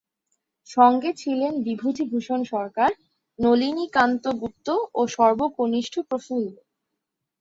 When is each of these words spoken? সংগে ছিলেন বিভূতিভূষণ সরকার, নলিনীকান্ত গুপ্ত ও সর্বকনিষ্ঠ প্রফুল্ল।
সংগে 0.69 1.11
ছিলেন 1.13 1.53
বিভূতিভূষণ 1.65 2.39
সরকার, 2.53 2.91
নলিনীকান্ত 3.39 4.23
গুপ্ত 4.41 4.67
ও 4.95 5.01
সর্বকনিষ্ঠ 5.07 5.93
প্রফুল্ল। 6.09 6.47